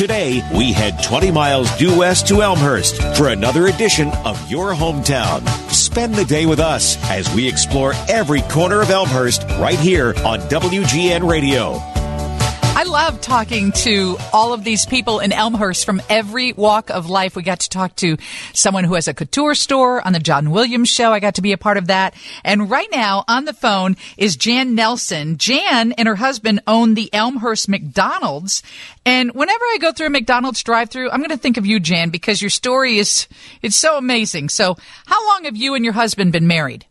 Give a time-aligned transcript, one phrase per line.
[0.00, 5.46] Today, we head 20 miles due west to Elmhurst for another edition of Your Hometown.
[5.70, 10.40] Spend the day with us as we explore every corner of Elmhurst right here on
[10.48, 11.99] WGN Radio.
[12.80, 17.36] I love talking to all of these people in Elmhurst from every walk of life.
[17.36, 18.16] We got to talk to
[18.54, 21.12] someone who has a couture store on the John Williams show.
[21.12, 22.14] I got to be a part of that.
[22.42, 25.36] And right now on the phone is Jan Nelson.
[25.36, 28.62] Jan and her husband own the Elmhurst McDonald's.
[29.04, 31.80] And whenever I go through a McDonald's drive through, I'm going to think of you,
[31.80, 33.28] Jan, because your story is,
[33.60, 34.48] it's so amazing.
[34.48, 36.86] So how long have you and your husband been married?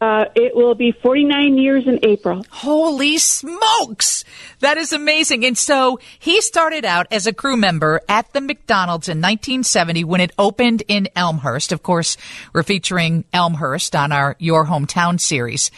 [0.00, 2.44] Uh, it will be 49 years in April.
[2.50, 4.24] Holy smokes!
[4.60, 5.44] That is amazing.
[5.44, 10.20] And so he started out as a crew member at the McDonald's in 1970 when
[10.20, 11.72] it opened in Elmhurst.
[11.72, 12.16] Of course,
[12.52, 15.70] we're featuring Elmhurst on our Your Hometown series.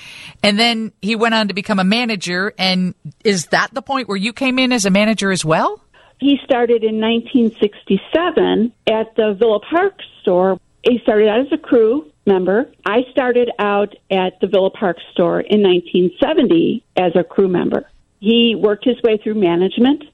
[0.42, 2.52] And then he went on to become a manager.
[2.58, 2.94] And
[3.24, 5.80] is that the point where you came in as a manager as well?
[6.18, 10.58] He started in 1967 at the Villa Park store.
[10.82, 12.70] He started out as a crew member.
[12.84, 17.88] I started out at the Villa Park store in 1970 as a crew member.
[18.20, 20.04] He worked his way through management,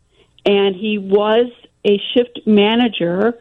[0.44, 1.50] and he was
[1.84, 3.38] a shift manager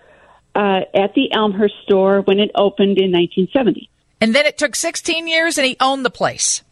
[0.56, 3.90] uh, at the Elmhurst store when it opened in 1970.
[4.22, 6.64] And then it took 16 years, and he owned the place.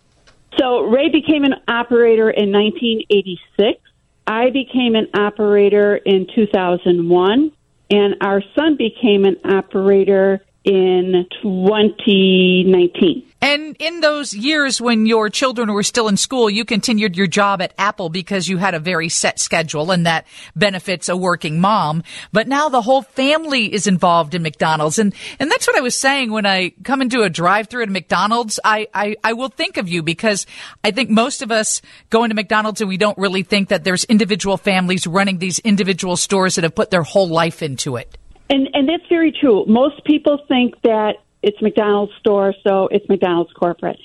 [0.57, 3.81] So Ray became an operator in 1986.
[4.25, 7.51] I became an operator in 2001,
[7.89, 13.29] and our son became an operator in 2019.
[13.43, 17.61] And in those years when your children were still in school, you continued your job
[17.61, 22.03] at Apple because you had a very set schedule and that benefits a working mom.
[22.31, 24.97] But now the whole family is involved in McDonald's.
[24.97, 27.89] And, and that's what I was saying when I come into a drive through at
[27.89, 28.61] McDonald's.
[28.63, 30.45] I, I, I will think of you because
[30.81, 34.05] I think most of us go into McDonald's and we don't really think that there's
[34.05, 38.17] individual families running these individual stores that have put their whole life into it.
[38.53, 39.65] And and that's very true.
[39.67, 43.97] Most people think that it's McDonald's store, so it's McDonald's corporate.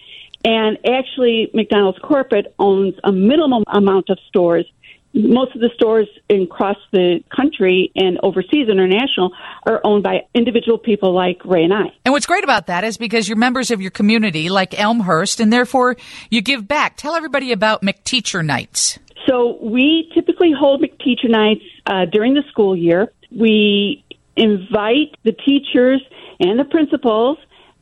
[0.42, 4.64] And actually, McDonald's corporate owns a minimum amount of stores.
[5.12, 9.32] Most of the stores across the country and overseas, international,
[9.66, 11.86] are owned by individual people like Ray and I.
[12.06, 15.52] And what's great about that is because you're members of your community, like Elmhurst, and
[15.52, 15.96] therefore
[16.30, 16.96] you give back.
[16.96, 18.98] Tell everybody about McTeacher Nights.
[19.26, 23.12] So we typically hold McTeacher Nights uh, during the school year.
[23.30, 24.04] We
[24.38, 26.02] invite the teachers
[26.40, 27.38] and the principals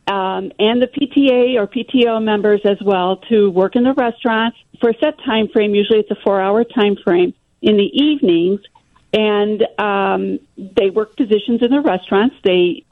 [0.09, 4.91] um, and the PTA or PTO members as well to work in the restaurants for
[4.91, 5.75] a set time frame.
[5.75, 8.61] Usually, it's a four-hour time frame in the evenings,
[9.12, 12.37] and um, they work positions in the restaurants.
[12.45, 12.84] They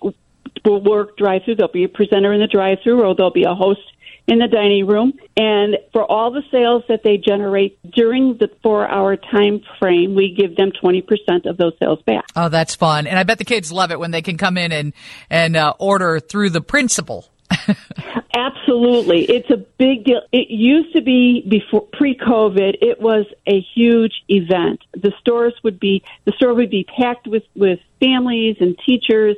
[0.64, 1.56] will work drive-through.
[1.56, 3.80] There'll be a presenter in the drive-through, or there'll be a host
[4.26, 5.12] in the dining room.
[5.36, 10.34] And for all the sales that they generate during the four hour time frame, we
[10.34, 11.04] give them 20%
[11.46, 12.24] of those sales back.
[12.34, 13.06] Oh, that's fun.
[13.06, 14.92] And I bet the kids love it when they can come in and,
[15.28, 17.28] and uh, order through the principal.
[18.34, 19.24] Absolutely.
[19.24, 20.22] It's a big deal.
[20.32, 24.80] It used to be before pre-COVID, it was a huge event.
[24.92, 29.36] The stores would be the store would be packed with with families and teachers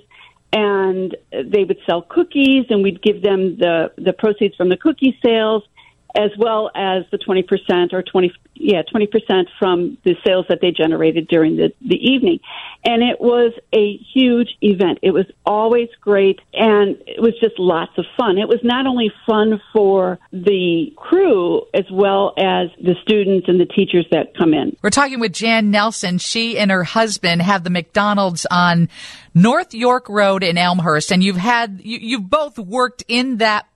[0.53, 5.19] and they would sell cookies, and we'd give them the the proceeds from the cookie
[5.25, 5.63] sales,
[6.17, 10.61] as well as the twenty percent or twenty yeah twenty percent from the sales that
[10.61, 12.41] they generated during the the evening,
[12.85, 14.99] and it was a huge event.
[15.03, 18.39] It was always great, and it was just lots of fun.
[18.39, 23.67] It was not only fun for the crew as well as the students and the
[23.67, 24.77] teachers that come in.
[24.83, 26.19] We're talking with Jan Nelson.
[26.19, 28.89] She and her husband have the McDonald's on
[29.35, 33.67] North York Road in Elmhurst, and you've had you, you've both worked in that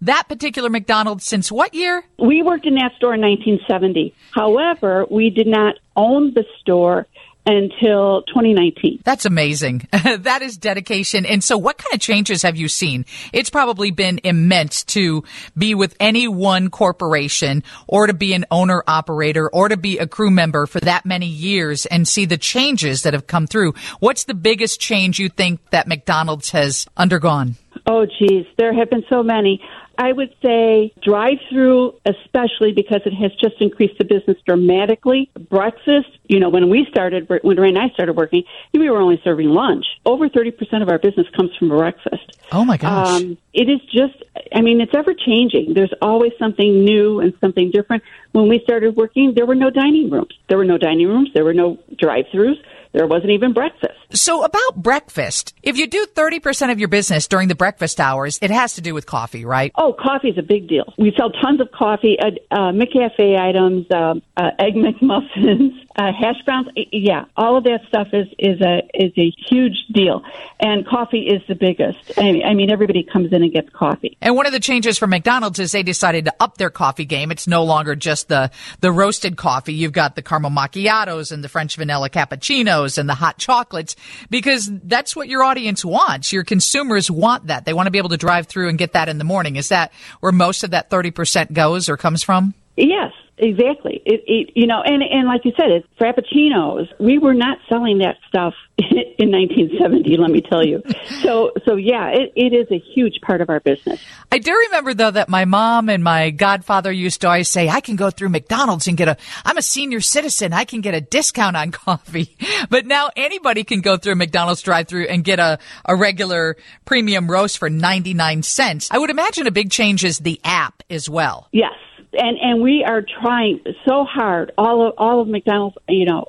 [0.00, 2.04] that particular McDonald's since what year?
[2.18, 4.14] We worked in that store in 1970.
[4.32, 7.06] However, we did not own the store
[7.48, 9.00] until 2019.
[9.04, 9.88] That's amazing.
[9.92, 11.24] that is dedication.
[11.24, 13.06] And so what kind of changes have you seen?
[13.32, 15.24] It's probably been immense to
[15.56, 20.06] be with any one corporation or to be an owner operator or to be a
[20.06, 23.72] crew member for that many years and see the changes that have come through.
[23.98, 27.56] What's the biggest change you think that McDonald's has undergone?
[27.86, 29.62] Oh, geez, there have been so many.
[29.98, 35.28] I would say drive through, especially because it has just increased the business dramatically.
[35.50, 39.20] Breakfast, you know, when we started, when Ray and I started working, we were only
[39.24, 39.84] serving lunch.
[40.06, 42.38] Over 30% of our business comes from breakfast.
[42.52, 43.08] Oh my gosh.
[43.08, 44.22] Um, it is just,
[44.54, 45.74] I mean, it's ever changing.
[45.74, 48.04] There's always something new and something different.
[48.30, 50.32] When we started working, there were no dining rooms.
[50.48, 51.30] There were no dining rooms.
[51.34, 52.56] There were no drive throughs.
[52.92, 53.94] There wasn't even breakfast.
[54.12, 58.50] So about breakfast, if you do 30% of your business during the breakfast hours, it
[58.50, 59.72] has to do with coffee, right?
[59.76, 60.92] Oh, coffee is a big deal.
[60.96, 66.40] We sell tons of coffee, uh, uh, McCafe items, uh, uh, egg McMuffins, uh, hash
[66.44, 66.68] browns.
[66.92, 70.22] Yeah, all of that stuff is is a is a huge deal,
[70.60, 71.98] and coffee is the biggest.
[72.16, 74.16] I mean, I mean, everybody comes in and gets coffee.
[74.20, 77.32] And one of the changes for McDonald's is they decided to up their coffee game.
[77.32, 79.74] It's no longer just the the roasted coffee.
[79.74, 83.96] You've got the caramel macchiatos and the French vanilla cappuccinos and the hot chocolates
[84.30, 86.32] because that's what your audience wants.
[86.32, 87.64] Your consumers want that.
[87.64, 89.56] They want to be able to drive through and get that in the morning.
[89.56, 92.54] Is that where most of that thirty percent goes or comes from?
[92.76, 94.02] Yes, exactly.
[94.04, 96.88] It, it, you know, and and like you said, it's frappuccinos.
[96.98, 100.16] We were not selling that stuff in 1970.
[100.16, 100.82] Let me tell you.
[101.22, 104.00] So so yeah, it, it is a huge part of our business.
[104.30, 107.80] I do remember though that my mom and my godfather used to always say, "I
[107.80, 109.16] can go through McDonald's and get a.
[109.44, 110.52] I'm a senior citizen.
[110.52, 112.36] I can get a discount on coffee."
[112.70, 117.28] But now anybody can go through a McDonald's drive-through and get a a regular premium
[117.28, 118.88] roast for 99 cents.
[118.90, 121.48] I would imagine a big change is the app as well.
[121.52, 121.74] Yes
[122.18, 124.52] and and we are trying so hard.
[124.58, 126.26] All of all of McDonald's, you know,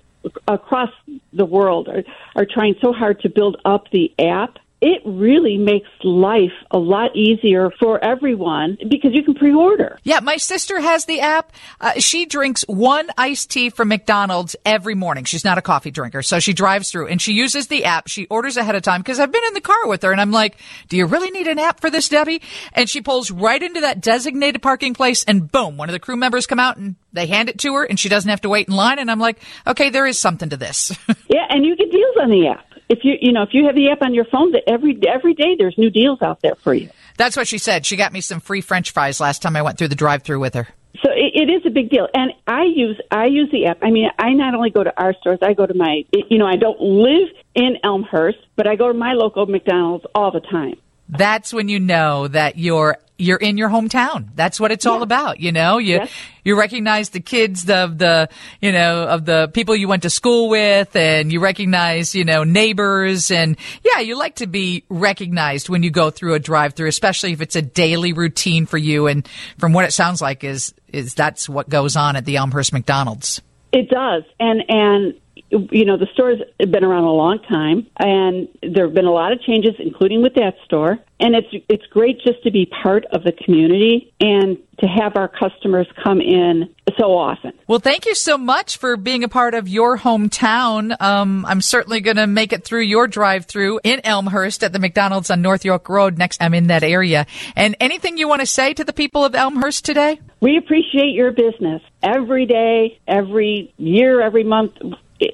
[0.47, 0.91] across
[1.33, 2.03] the world are
[2.35, 7.15] are trying so hard to build up the app it really makes life a lot
[7.15, 9.97] easier for everyone because you can pre-order.
[10.03, 11.51] Yeah, my sister has the app.
[11.81, 15.25] Uh, she drinks one iced tea from McDonald's every morning.
[15.25, 18.07] She's not a coffee drinker, so she drives through and she uses the app.
[18.07, 20.31] She orders ahead of time because I've been in the car with her and I'm
[20.31, 22.41] like, "Do you really need an app for this, Debbie?"
[22.73, 26.15] And she pulls right into that designated parking place and boom, one of the crew
[26.15, 28.67] members come out and they hand it to her and she doesn't have to wait
[28.69, 30.97] in line and I'm like, "Okay, there is something to this."
[31.27, 33.75] yeah, and you get deals on the app if you you know if you have
[33.75, 36.73] the app on your phone, that every every day there's new deals out there for
[36.73, 36.89] you.
[37.17, 37.85] That's what she said.
[37.85, 40.53] She got me some free French fries last time I went through the drive-through with
[40.53, 40.67] her.
[41.03, 43.79] So it, it is a big deal, and I use I use the app.
[43.81, 46.47] I mean, I not only go to our stores, I go to my you know
[46.47, 50.75] I don't live in Elmhurst, but I go to my local McDonald's all the time.
[51.09, 54.29] That's when you know that you're you're in your hometown.
[54.33, 54.91] That's what it's yeah.
[54.91, 55.39] all about.
[55.39, 56.11] You know, you, yes.
[56.45, 58.29] you recognize the kids of the,
[58.61, 62.45] you know, of the people you went to school with and you recognize, you know,
[62.45, 66.87] neighbors and yeah, you like to be recognized when you go through a drive through,
[66.87, 69.07] especially if it's a daily routine for you.
[69.07, 69.27] And
[69.57, 73.41] from what it sounds like is, is that's what goes on at the Elmhurst McDonald's.
[73.73, 74.23] It does.
[74.39, 75.13] And, and,
[75.51, 79.31] you know, the store's been around a long time, and there have been a lot
[79.31, 80.99] of changes, including with that store.
[81.19, 85.27] And it's it's great just to be part of the community and to have our
[85.27, 87.51] customers come in so often.
[87.67, 90.95] Well, thank you so much for being a part of your hometown.
[91.01, 95.29] Um, I'm certainly going to make it through your drive-through in Elmhurst at the McDonald's
[95.29, 96.17] on North York Road.
[96.17, 97.25] Next, I'm in that area.
[97.55, 100.21] And anything you want to say to the people of Elmhurst today?
[100.39, 104.77] We appreciate your business every day, every year, every month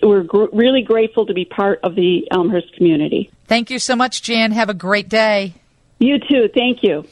[0.02, 3.30] we're gr- really grateful to be part of the Elmhurst community.
[3.48, 4.52] Thank you so much, Jan.
[4.52, 5.54] Have a great day.
[6.00, 6.50] You too.
[6.54, 7.06] Thank you.